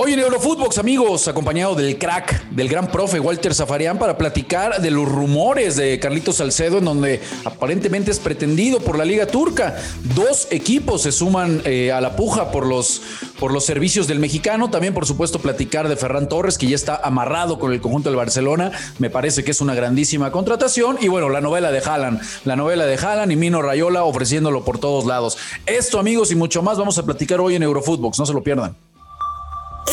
[0.00, 4.92] Hoy en Eurofootbox, amigos, acompañado del crack, del gran profe Walter Zafarian, para platicar de
[4.92, 9.76] los rumores de Carlitos Salcedo, en donde aparentemente es pretendido por la Liga Turca.
[10.14, 13.02] Dos equipos se suman eh, a la puja por los,
[13.40, 14.70] por los servicios del mexicano.
[14.70, 18.16] También, por supuesto, platicar de Ferran Torres, que ya está amarrado con el conjunto del
[18.16, 18.70] Barcelona.
[19.00, 20.98] Me parece que es una grandísima contratación.
[21.00, 24.78] Y bueno, la novela de Haaland, la novela de Haaland y Mino Rayola ofreciéndolo por
[24.78, 25.38] todos lados.
[25.66, 28.20] Esto, amigos, y mucho más vamos a platicar hoy en Eurofootbox.
[28.20, 28.76] No se lo pierdan.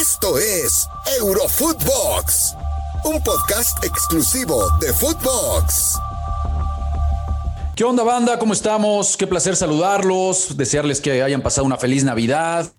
[0.08, 0.88] Esto es
[1.20, 2.56] Eurofootbox,
[3.06, 5.98] un podcast exclusivo de Footbox.
[7.76, 8.38] ¿Qué onda, banda?
[8.38, 9.18] ¿Cómo estamos?
[9.18, 12.72] Qué placer saludarlos, desearles que hayan pasado una feliz Navidad,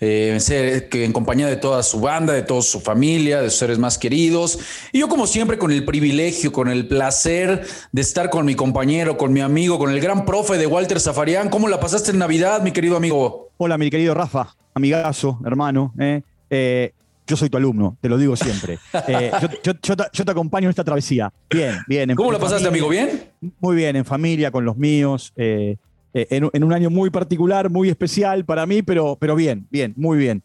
[0.00, 3.78] eh, que en compañía de toda su banda, de toda su familia, de sus seres
[3.78, 4.58] más queridos.
[4.90, 9.16] Y yo, como siempre, con el privilegio, con el placer de estar con mi compañero,
[9.16, 11.50] con mi amigo, con el gran profe de Walter Zafarian.
[11.50, 13.50] ¿Cómo la pasaste en Navidad, mi querido amigo?
[13.58, 15.94] Hola, mi querido Rafa, amigazo, hermano.
[16.00, 16.22] ¿eh?
[16.56, 16.92] Eh,
[17.26, 18.78] yo soy tu alumno, te lo digo siempre.
[19.08, 19.32] Eh,
[19.64, 21.32] yo, te, acompaño en esta travesía.
[21.50, 22.14] Bien, bien.
[22.14, 22.88] ¿Cómo lo pasaste, amigo?
[22.88, 23.24] ¿Bien?
[23.58, 25.32] Muy bien, en familia, con los míos.
[25.36, 25.76] Eh,
[26.12, 30.44] en, un año muy particular, muy especial para mí, pero, pero bien, bien, muy bien.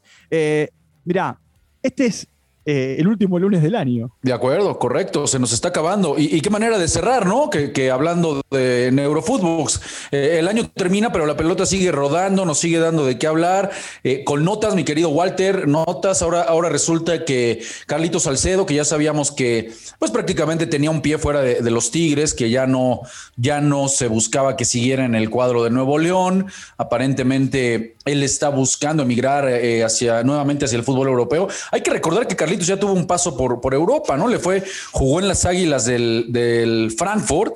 [1.05, 1.39] mirá,
[1.83, 2.27] este es
[2.65, 4.11] eh, el último lunes del año.
[4.21, 6.15] De acuerdo, correcto, se nos está acabando.
[6.17, 7.49] Y, qué manera de cerrar, ¿no?
[7.49, 12.79] Que, hablando de Neurofootbox, eh, el año termina, pero la pelota sigue rodando, nos sigue
[12.79, 13.71] dando de qué hablar.
[14.03, 16.21] Eh, con notas, mi querido Walter, notas.
[16.21, 21.17] Ahora, ahora resulta que Carlitos Salcedo, que ya sabíamos que, pues prácticamente tenía un pie
[21.17, 23.01] fuera de, de, los Tigres, que ya no,
[23.37, 26.47] ya no se buscaba que siguiera en el cuadro de Nuevo León.
[26.77, 31.47] Aparentemente él está buscando emigrar eh, hacia, nuevamente hacia el fútbol europeo.
[31.71, 34.27] Hay que recordar que Carlitos ya tuvo un paso por, por Europa, ¿no?
[34.27, 37.55] Le fue, jugó en las Águilas del, del Frankfurt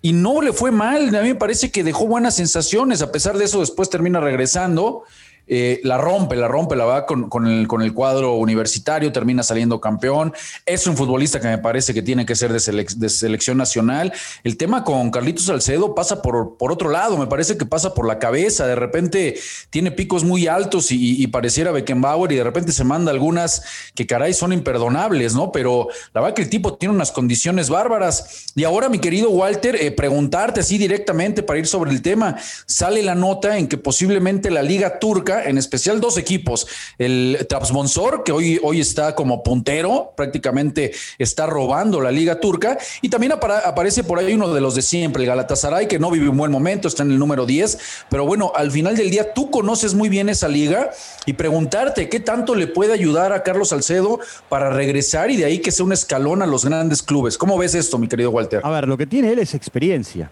[0.00, 1.14] y no le fue mal.
[1.14, 3.02] A mí me parece que dejó buenas sensaciones.
[3.02, 5.04] A pesar de eso, después termina regresando.
[5.48, 9.80] Eh, la rompe, la rompe, la va con, el, con, el, cuadro universitario, termina saliendo
[9.80, 10.34] campeón.
[10.66, 12.60] Es un futbolista que me parece que tiene que ser de,
[13.08, 14.12] selección nacional.
[14.44, 18.06] El tema con Carlitos Salcedo pasa por, por, otro lado, me parece que pasa por
[18.06, 18.66] la cabeza.
[18.66, 19.38] De repente
[19.70, 23.62] tiene picos muy altos y, pareciera Beckenbauer y de repente se manda algunas
[23.94, 25.52] que caray son imperdonables, ¿no?
[25.52, 28.46] Pero la verdad que el tipo tiene unas condiciones bárbaras.
[28.54, 33.02] Y ahora, mi querido Walter, eh, preguntarte así directamente para ir sobre el tema, sale
[33.02, 36.66] la nota en que posiblemente la liga turca en especial dos equipos.
[36.98, 42.78] El Trabzonspor, que hoy, hoy está como puntero, prácticamente está robando la liga turca.
[43.02, 46.28] Y también aparece por ahí uno de los de siempre, el Galatasaray, que no vive
[46.28, 47.78] un buen momento, está en el número 10.
[48.10, 50.90] Pero bueno, al final del día tú conoces muy bien esa liga
[51.26, 55.58] y preguntarte qué tanto le puede ayudar a Carlos Salcedo para regresar y de ahí
[55.58, 57.38] que sea un escalón a los grandes clubes.
[57.38, 58.60] ¿Cómo ves esto, mi querido Walter?
[58.64, 60.30] A ver, lo que tiene él es experiencia.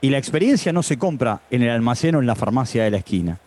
[0.00, 2.96] Y la experiencia no se compra en el almacén o en la farmacia de la
[2.98, 3.38] esquina.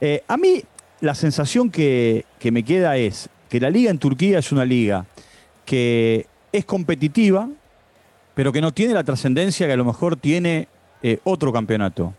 [0.00, 0.62] Eh, a mí
[1.00, 5.06] la sensación que, me queda es que la liga en Turquía es una liga
[5.64, 7.48] que es competitiva,
[8.34, 10.68] pero que no tiene la trascendencia que a lo mejor tiene
[11.02, 12.14] eh, otro campeonato.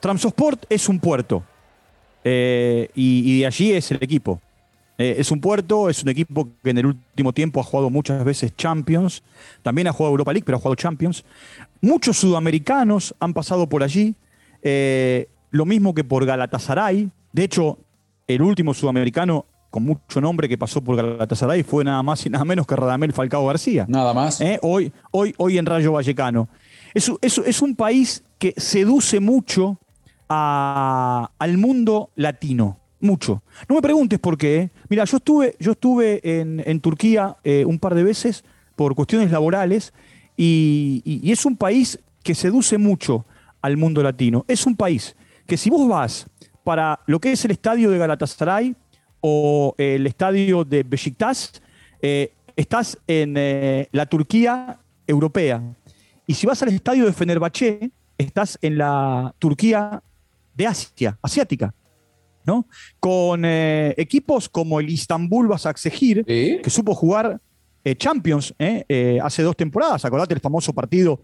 [0.00, 1.44] Tramsosport es un puerto
[2.24, 4.40] eh, y, de allí es el equipo.
[4.98, 8.54] es un puerto, es un equipo que en el último tiempo ha jugado muchas veces
[8.56, 9.22] Champions,
[9.62, 11.24] también ha jugado Europa League, pero ha jugado Champions.
[11.80, 14.14] Muchos sudamericanos han pasado por allí
[15.52, 17.10] lo mismo que por Galatasaray.
[17.32, 17.78] De hecho,
[18.26, 22.44] el último sudamericano con mucho nombre que pasó por Galatasaray fue nada más y nada
[22.44, 23.86] menos que Radamel Falcao García.
[23.88, 24.40] Nada más.
[24.40, 24.58] ¿Eh?
[24.62, 26.48] Hoy, hoy, hoy en Rayo Vallecano.
[26.94, 29.78] Es, es, un país que seduce mucho
[30.28, 32.78] al mundo latino.
[33.00, 33.42] Mucho.
[33.68, 34.56] No me preguntes por qué.
[34.56, 34.70] ¿eh?
[34.88, 38.44] Mira, yo estuve, yo estuve en, Turquía eh, un par de veces
[38.76, 39.92] por cuestiones laborales
[40.36, 43.26] y es un país que seduce mucho
[43.60, 44.44] al mundo latino.
[44.48, 45.16] Es un país
[45.46, 46.26] que si vos vas
[46.64, 48.74] para lo que es el estadio de Galatasaray
[49.20, 51.62] o el estadio de Besiktas,
[52.00, 55.62] eh, estás en eh, la Turquía europea.
[56.26, 60.02] Y si vas al estadio de Fenerbahce, estás en la Turquía
[60.54, 61.74] de Asia, asiática.
[62.44, 62.66] ¿no?
[62.98, 67.40] Con eh, equipos como el Istanbul Basaksehir, que supo jugar
[67.84, 70.04] eh, Champions eh, eh, hace dos temporadas.
[70.04, 71.20] Acordate el famoso partido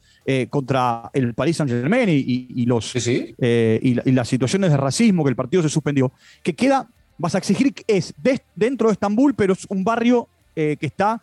[0.50, 5.68] contra el Paris Saint-Germain y, los, Y, las situaciones de racismo que el partido se
[5.68, 6.12] suspendió.
[6.42, 8.12] Que queda, vas a exigir, es
[8.54, 11.22] dentro de Estambul, pero es un barrio que está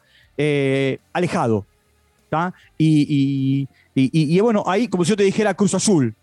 [1.13, 1.65] alejado.
[2.77, 6.15] Y, y, bueno, ahí, como si yo te dijera Cruz Azul,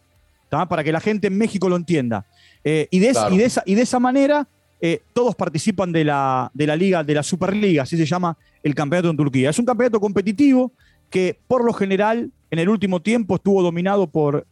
[0.50, 2.26] para que la gente en México lo entienda.
[2.64, 4.49] y, de, y, de esa, y de esa manera
[4.82, 8.75] eh, todos participan de la, de la liga, de la Superliga, así se llama el
[8.75, 9.49] campeonato en Turquía.
[9.49, 10.73] Es un campeonato competitivo
[11.08, 14.46] que por lo general en el último tiempo estuvo dominado por,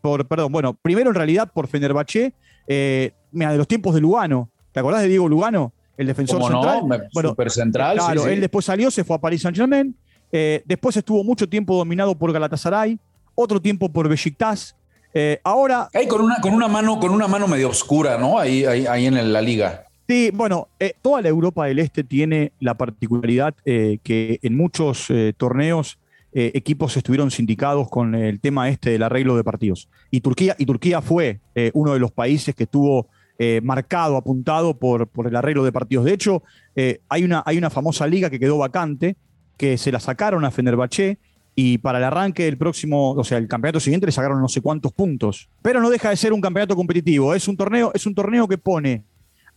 [0.00, 2.32] por perdón, bueno, primero en realidad por Fenerbahce,
[2.68, 4.50] eh, de los tiempos de Lugano.
[4.70, 5.72] ¿Te acordás de Diego Lugano?
[6.00, 7.08] el defensor central.
[7.12, 7.98] bueno, super central.
[7.98, 9.94] Claro, él después salió, se fue a Paris Saint-Germain.
[10.32, 12.98] Eh, después estuvo mucho tiempo dominado por Galatasaray,
[13.34, 14.74] otro tiempo por Besiktas.
[15.14, 15.88] Eh, ahora.
[15.92, 18.38] Ahí con una, con una mano, con una mano medio oscura, ¿no?
[18.38, 19.84] Ahí, ahí, en la liga.
[20.08, 25.98] Sí, bueno, eh, toda la Europa del Este tiene la particularidad que en muchos torneos
[26.32, 29.88] equipos estuvieron sindicados con el tema este del arreglo de partidos.
[30.10, 31.40] Y Turquía, y Turquía fue
[31.74, 33.08] uno de los países que estuvo
[33.62, 36.04] marcado, apuntado por, por, el arreglo de partidos.
[36.04, 36.42] De hecho,
[37.08, 39.16] hay, una, hay una famosa liga que quedó vacante,
[39.56, 41.18] que se la sacaron a Fenerbahce
[41.54, 44.60] y para el arranque del próximo, o sea, el campeonato siguiente le sacaron no sé
[44.60, 45.48] cuántos puntos.
[45.62, 47.34] Pero no deja de ser un campeonato competitivo.
[47.34, 49.04] Es un torneo, es un torneo que pone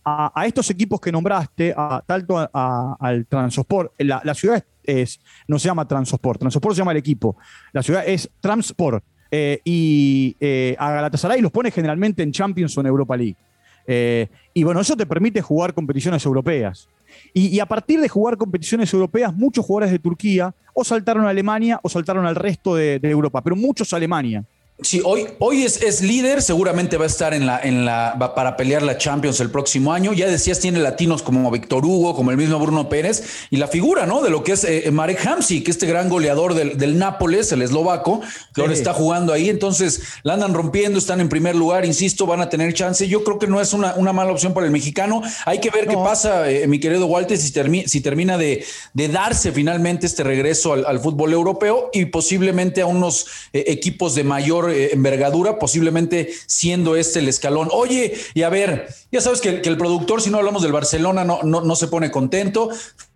[0.04, 5.88] a, estos equipos que nombraste, a, tanto al Transport, la, ciudad es, no se llama
[5.88, 7.36] Transport, Transport se llama el equipo,
[7.72, 9.04] la ciudad es Transport.
[9.36, 13.36] Eh, y eh, a Galatasaray los pone generalmente en Champions o en Europa League.
[13.86, 16.88] Eh, y bueno, eso te permite jugar competiciones europeas.
[17.32, 21.80] Y, a partir de jugar competiciones europeas, muchos jugadores de Turquía o saltaron a Alemania
[21.82, 24.44] o saltaron al resto de, de Europa, pero muchos a Alemania.
[24.80, 28.56] Sí, hoy, hoy es, es, líder, seguramente va a estar en la, en la, para
[28.56, 30.12] pelear la Champions el próximo año.
[30.12, 34.04] Ya decías, tiene latinos como Víctor Hugo, como el mismo Bruno Pérez, y la figura,
[34.04, 34.20] ¿no?
[34.20, 37.62] De lo que es eh, Marek Hamsi, que este gran goleador del, del Nápoles, el
[37.62, 38.20] eslovaco,
[38.52, 39.48] que ahora está jugando ahí.
[39.48, 43.06] Entonces, la andan rompiendo, están en primer lugar, insisto, van a tener chance.
[43.06, 45.22] Yo creo que no es una, una mala opción para el mexicano.
[45.46, 47.52] Hay que ver qué pasa, eh, mi querido Walter, si,
[47.86, 53.26] si termina de, de, darse finalmente este regreso al, fútbol europeo y posiblemente a unos
[53.52, 57.68] eh, equipos de mayor eh, envergadura, posiblemente siendo este el escalón.
[57.72, 61.42] Oye, y a ver, ya sabes que, el productor, si no hablamos del Barcelona, no,
[61.42, 62.70] no, no se pone contento.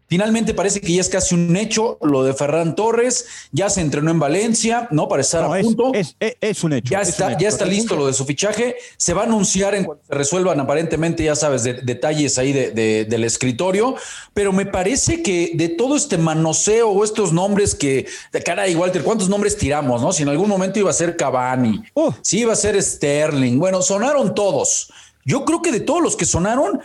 [0.09, 4.11] Finalmente parece que ya es casi un hecho lo de Ferran Torres, ya se entrenó
[4.11, 5.07] en Valencia, ¿no?
[5.07, 5.93] Para estar a punto.
[5.95, 6.91] Es, un hecho.
[6.91, 8.77] Ya está, ya está listo lo de su fichaje.
[8.97, 13.25] Se va a anunciar en cuanto se resuelvan aparentemente, ya sabes, detalles ahí de, del
[13.25, 13.97] escritorio,
[14.33, 18.07] pero me parece que de todo este manoseo o estos nombres que,
[18.45, 20.13] caray, Walter, ¿cuántos nombres tiramos, no?
[20.13, 22.15] Si en algún momento iba a ser Cavani, oh.
[22.23, 24.91] si iba a ser Sterling, bueno, sonaron todos.
[25.25, 26.81] Yo creo que de todos los que sonaron,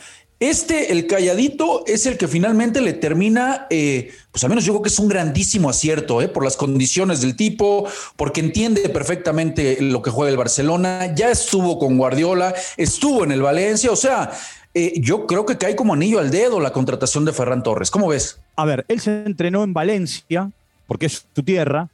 [0.50, 4.82] este, el calladito, es el que finalmente le termina, eh, pues al menos yo creo
[4.82, 7.88] que es un grandísimo acierto, eh, por las condiciones del tipo,
[8.18, 13.42] porque entiende perfectamente lo que juega el Barcelona, ya estuvo con Guardiola, estuvo en el
[13.42, 14.32] Valencia, o sea,
[14.74, 17.90] eh, yo creo que cae como anillo al dedo la contratación de Ferran Torres.
[17.90, 18.42] ¿Cómo ves?
[18.58, 20.52] A ver, él se entrenó en Valencia,
[20.88, 21.88] porque es su tierra,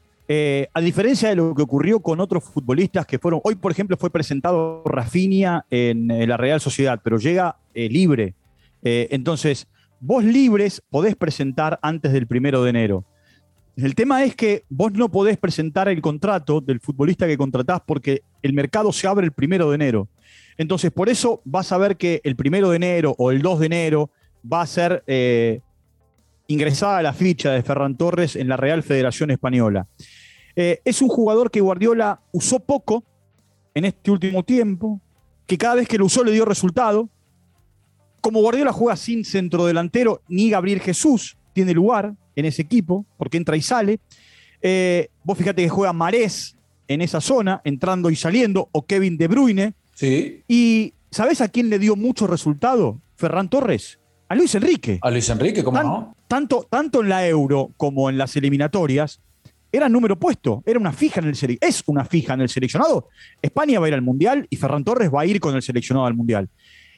[0.73, 4.11] a diferencia de lo que ocurrió con otros futbolistas que fueron, hoy por ejemplo fue
[4.11, 8.35] presentado Rafinha en, la Real Sociedad, pero llega libre
[8.83, 9.67] eh, entonces,
[9.99, 13.05] vos libres podés presentar antes del primero de enero.
[13.75, 18.23] El tema es que vos no podés presentar el contrato del futbolista que contratás porque
[18.41, 20.09] el mercado se abre el primero de enero.
[20.57, 23.65] Entonces, por eso vas a ver que el primero de enero o el 2 de
[23.65, 24.11] enero
[24.51, 25.61] va a ser eh,
[26.47, 29.87] ingresada la ficha de Ferran Torres en la Real Federación Española.
[30.55, 33.05] Eh, es un jugador que Guardiola usó poco
[33.73, 34.99] en este último tiempo,
[35.47, 37.09] que cada vez que lo usó le dio resultado,
[38.21, 43.37] como Guardiola juega sin centro delantero, ni Gabriel Jesús tiene lugar en ese equipo, porque
[43.37, 43.99] entra y sale.
[44.61, 46.55] Eh, vos fíjate que juega Marés
[46.87, 49.73] en esa zona, entrando y saliendo, o Kevin De Bruyne.
[49.93, 50.43] Sí.
[50.47, 53.01] Y ¿sabés a quién le dio mucho resultado?
[53.15, 53.99] Ferran Torres.
[54.27, 54.99] A Luis Enrique.
[55.01, 56.15] A Luis Enrique, ¿cómo no?
[56.27, 59.19] Tanto, tanto en la Euro como en las eliminatorias,
[59.71, 63.09] era número puesto, era una fija en el es una fija en el seleccionado.
[63.41, 66.05] España va a ir al Mundial y Ferran Torres va a ir con el seleccionado
[66.05, 66.49] al Mundial.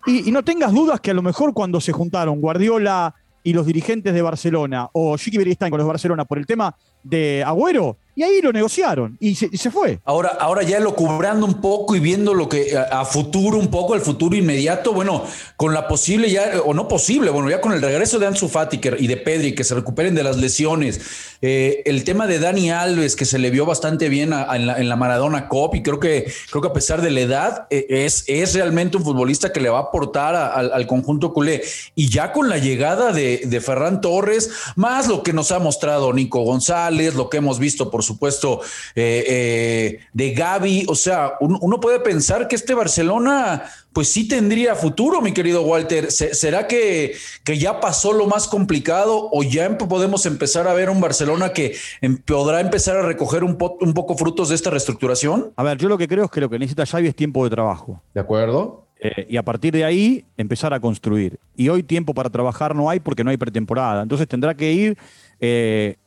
[0.05, 4.13] Y, no tengas dudas que a lo mejor cuando se juntaron Guardiola y los dirigentes
[4.13, 8.39] de Barcelona o Chiqui Beristain con los Barcelona por el tema de Agüero, y ahí
[8.39, 9.99] lo negociaron y se, fue.
[10.05, 13.95] Ahora, ahora ya lo cubrando un poco y viendo lo que a, futuro, un poco
[13.95, 15.25] el futuro inmediato, bueno,
[15.57, 18.79] con la posible ya, o no posible, bueno, ya con el regreso de Ansu Fati
[18.99, 21.01] y de Pedri, que se recuperen de las lesiones,
[21.41, 25.47] eh, el tema de Dani Alves, que se le vio bastante bien en, la, Maradona
[25.47, 28.97] Cup, y creo que, creo que a pesar de la edad, eh, es, es realmente
[28.97, 31.63] un futbolista que le va a aportar al conjunto culé.
[31.95, 36.13] Y ya con la llegada de, de Ferran Torres, más lo que nos ha mostrado
[36.13, 38.61] Nico González, lo que hemos visto por supuesto,
[38.95, 40.85] eh, eh, de Gaby.
[40.87, 43.63] O sea, uno, puede pensar que este Barcelona,
[43.93, 46.11] pues sí tendría futuro, mi querido Walter.
[46.11, 51.01] ¿Será que, que ya pasó lo más complicado o ya podemos empezar a ver un
[51.01, 55.53] Barcelona que em, podrá empezar a recoger un, un poco frutos de esta reestructuración?
[55.55, 57.49] A ver, yo lo que creo es que lo que necesita Xavi es tiempo de
[57.49, 58.01] trabajo.
[58.13, 58.87] ¿De acuerdo?
[58.99, 61.39] Eh, y a partir de ahí empezar a construir.
[61.55, 64.03] Y hoy tiempo para trabajar no hay porque no hay pretemporada.
[64.03, 64.97] Entonces tendrá que ir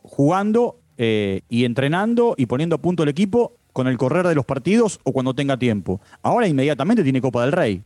[0.02, 4.44] jugando eh, y entrenando y poniendo a punto el equipo con el correr de los
[4.44, 6.00] partidos o cuando tenga tiempo.
[6.22, 7.82] Ahora inmediatamente tiene Copa del Rey.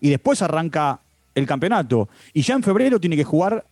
[0.00, 1.00] Y después arranca
[1.34, 2.08] el campeonato.
[2.32, 3.64] Y ya en febrero tiene que jugar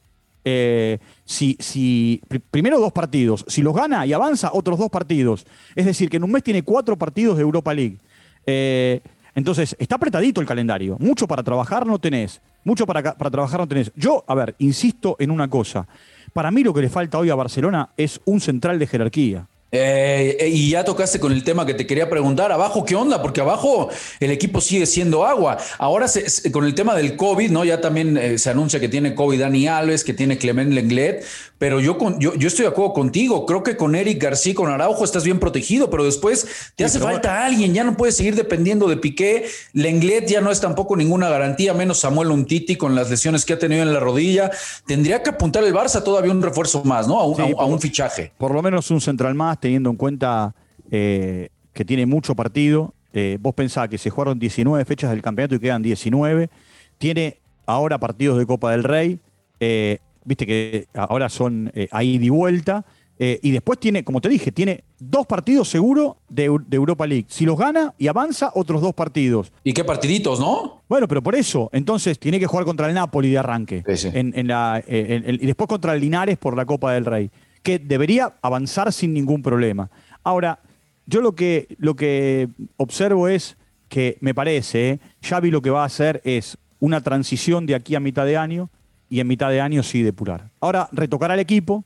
[0.44, 2.20] eh, si, si,
[2.50, 5.46] primero dos partidos, si los gana y avanza, otros dos partidos.
[5.76, 7.98] Es decir, que en un mes tiene cuatro partidos de Europa League.
[8.46, 9.00] Eh,
[9.34, 10.96] entonces, está apretadito el calendario.
[10.98, 12.40] Mucho para trabajar no tenés.
[12.64, 13.92] Mucho para, para trabajar no tenés.
[13.94, 15.86] Yo, a ver, insisto en una cosa.
[16.32, 19.48] Para mí lo que le falta hoy a Barcelona es un central de jerarquía.
[19.74, 23.22] Eh, eh, y ya tocaste con el tema que te quería preguntar, abajo, ¿qué onda?
[23.22, 23.88] Porque abajo
[24.20, 25.56] el equipo sigue siendo agua.
[25.78, 26.06] Ahora
[26.52, 27.64] con el tema del COVID, ¿no?
[27.64, 31.24] Ya también eh, se anuncia que tiene COVID Dani Alves, que tiene Clement Lenglet,
[31.56, 33.46] pero yo, yo, yo, estoy de acuerdo contigo.
[33.46, 37.46] Creo que con Eric García, con Araujo, estás bien protegido, pero después te hace falta
[37.46, 39.46] alguien, ya no puedes seguir dependiendo de Piqué.
[39.72, 43.58] Lenglet ya no es tampoco ninguna garantía, menos Samuel Untiti con las lesiones que ha
[43.58, 44.50] tenido en la rodilla.
[44.86, 47.18] Tendría que apuntar el Barça todavía un refuerzo más, ¿no?
[47.18, 48.32] A un fichaje.
[48.36, 50.57] Por lo menos un central más teniendo en cuenta
[50.90, 52.95] eh, que tiene mucho partido.
[53.12, 56.50] Eh, vos pensás que se jugaron 19 fechas del campeonato y quedan 19.
[56.99, 59.21] Tiene ahora partidos de Copa del Rey.
[59.61, 62.85] Eh, viste que ahora son ahí de vuelta.
[63.19, 67.26] y después tiene, como te dije, tiene dos partidos seguro de, Europa League.
[67.28, 69.52] Si los gana y avanza, otros dos partidos.
[69.62, 70.83] ¿Y qué partiditos, no?
[70.88, 73.85] Bueno, pero por eso, entonces tiene que jugar contra el Napoli de arranque.
[73.87, 77.31] En, la, y después contra el Linares por la Copa del Rey
[77.62, 79.90] que debería avanzar sin ningún problema.
[80.23, 80.61] Ahora,
[81.07, 83.57] yo lo que, lo que observo es
[83.88, 88.00] que me parece, Xavi lo que va a hacer es una transición de aquí a
[88.00, 88.71] mitad de año
[89.09, 90.50] y en mitad de año sí depurar.
[90.61, 91.85] Ahora retocará el equipo,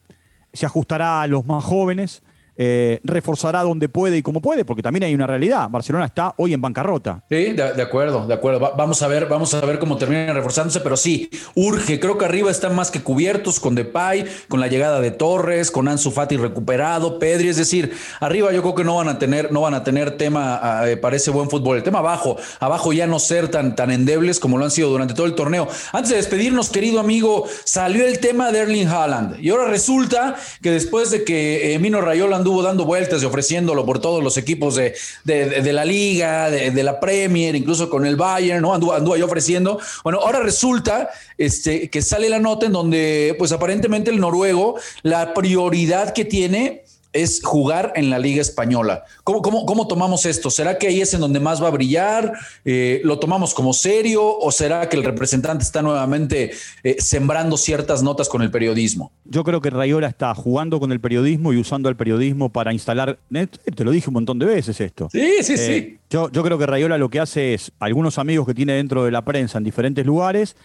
[0.53, 2.23] se ajustará a los más jóvenes,
[2.57, 5.69] eh, reforzará donde puede y como puede, porque también hay una realidad.
[5.69, 7.23] Barcelona está hoy en bancarrota.
[7.29, 8.61] Sí, de, acuerdo, de acuerdo.
[8.77, 12.01] vamos a ver, vamos a ver cómo termina reforzándose, pero sí, urge.
[12.01, 15.89] Creo que arriba están más que cubiertos con Depay, con la llegada de Torres, con
[15.89, 17.49] Ansu Fati recuperado, Pedri.
[17.49, 20.83] Es decir, arriba yo creo que no van a tener, no van a tener tema
[20.87, 21.77] eh, para ese buen fútbol.
[21.77, 25.15] El tema abajo, abajo ya no ser tan, tan endebles como lo han sido durante
[25.15, 25.69] todo el torneo.
[25.93, 30.71] Antes de despedirnos, querido amigo, salió el tema de Erling Haaland y ahora resulta que
[30.71, 34.77] después de que eh, Mino Rayola anduvo dando vueltas y ofreciéndolo por todos los equipos
[34.77, 38.73] de, la liga, de, la Premier, incluso con el Bayern, ¿no?
[38.73, 39.81] Anduvo, anduvo ahí ofreciendo.
[40.05, 45.35] Bueno, ahora resulta este, que sale la nota en donde, pues aparentemente el noruego, la
[45.35, 49.05] prioridad que tiene es jugar en la Liga Española.
[49.25, 50.51] ¿Cómo, cómo, tomamos esto?
[50.51, 52.33] ¿Será que ahí es en donde más va a brillar?
[52.65, 58.03] Eh, ¿Lo tomamos como serio o será que el representante está nuevamente eh, sembrando ciertas
[58.03, 59.13] notas con el periodismo?
[59.25, 63.19] Yo creo que Rayola está jugando con el periodismo y usando el periodismo para instalar.
[63.31, 65.09] Te lo dije un montón de veces esto.
[65.11, 65.73] Sí, sí, sí.
[65.73, 69.05] Eh, yo, yo, creo que Rayola lo que hace es algunos amigos que tiene dentro
[69.05, 70.57] de la prensa en diferentes lugares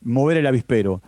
[0.00, 1.02] mover el avispero.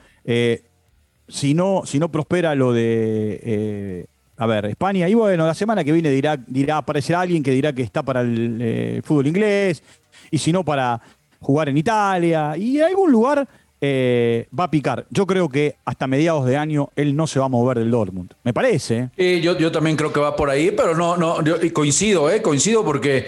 [1.26, 5.92] si no, si no prospera lo de a ver, España, y bueno, la semana que
[5.92, 9.82] viene dirá, dirá, aparecerá alguien que dirá que está para el eh, fútbol inglés,
[10.30, 11.00] y si no, para
[11.40, 13.46] jugar en Italia, y en algún lugar
[13.86, 15.04] eh, va a picar.
[15.10, 18.32] Yo creo que hasta mediados de año él no se va a mover del Dortmund.
[18.42, 19.10] Me parece.
[19.16, 19.40] ¿eh?
[19.42, 21.36] yo, yo también creo que va por ahí, pero no, no,
[21.74, 22.40] coincido, ¿eh?
[22.40, 23.26] coincido porque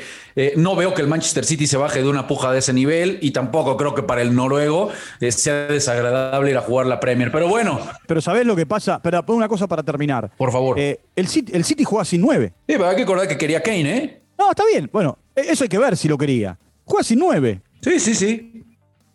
[0.57, 3.31] no veo que el Manchester City se baje de una puja de ese nivel y
[3.31, 4.91] tampoco creo que para el noruego
[5.31, 7.33] sea desagradable ir a jugar la Premier.
[7.33, 7.81] Pero bueno.
[8.07, 9.01] Pero ¿sabés lo que pasa?
[9.03, 10.31] Pero una cosa para terminar.
[10.37, 10.79] Por favor.
[10.79, 12.53] el, City, el City juega sin nueve.
[12.69, 14.23] Sí, pero hay que acordar que quería Kane, ¿eh?
[14.39, 14.89] No, está bien.
[14.93, 16.59] Bueno, e, eso hay que ver si lo quería.
[16.85, 17.63] Juega sin nueve.
[17.81, 18.65] Sí, sí, sí.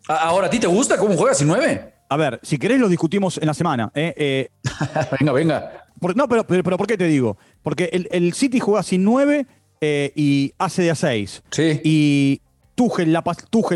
[0.08, 1.94] Ahora, ¿a ti te gusta cómo juega sin nueve?
[2.10, 3.92] A ver, si querés lo discutimos en la semana.
[3.96, 4.14] ¿eh?
[4.18, 4.50] eh
[5.20, 5.88] venga, venga.
[6.16, 7.38] no, pero, pero, ¿por qué te digo?
[7.62, 9.46] Porque el, City juega sin nueve
[9.82, 11.42] eh, y hace de a seis.
[11.52, 11.82] Sí.
[11.84, 12.42] Y
[12.76, 13.24] Tuchel la,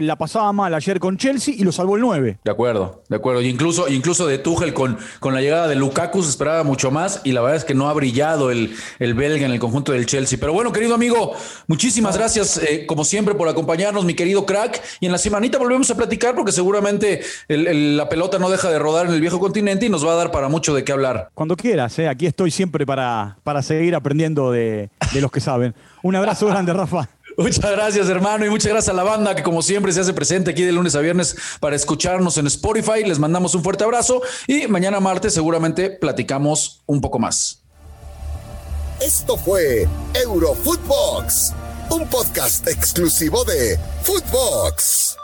[0.02, 2.40] la pasaba mal ayer con Chelsea y lo salvó el 9.
[2.44, 3.42] De acuerdo, de acuerdo.
[3.42, 7.22] Y incluso, incluso de Tuchel con, con la llegada de Lukaku se esperaba mucho más
[7.24, 10.06] y la verdad es que no ha brillado el, el belga en el conjunto del
[10.06, 10.40] Chelsea.
[10.40, 11.34] Pero bueno, querido amigo,
[11.68, 14.82] muchísimas gracias eh, como siempre por acompañarnos, mi querido crack.
[15.00, 19.08] Y en la semanita volvemos a platicar porque seguramente la pelota no deja de rodar
[19.08, 21.30] en el viejo continente y nos va a dar para mucho de qué hablar.
[21.36, 25.74] Cuando quieras, eh, aquí estoy siempre para, para seguir aprendiendo de, de los que saben.
[26.04, 27.10] Un abrazo grande, Rafa.
[27.38, 30.52] Muchas gracias, hermano, y muchas gracias a la banda que, como siempre, se hace presente
[30.52, 33.04] aquí de lunes a viernes para escucharnos en Spotify.
[33.06, 37.62] Les mandamos un fuerte abrazo y mañana martes seguramente platicamos un poco más.
[39.02, 41.54] Esto fue Eurofootbox,
[41.90, 45.18] un podcast exclusivo de Footbox.